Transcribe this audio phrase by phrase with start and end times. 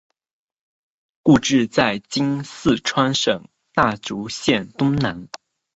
[1.21, 5.27] 故治在今四川省大竹县东南。